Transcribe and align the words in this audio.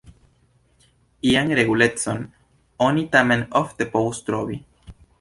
Ian 1.33 1.53
regulecon 1.59 2.25
oni 2.89 3.07
tamen 3.19 3.47
ofte 3.65 3.93
povus 3.95 4.27
trovi. 4.31 4.63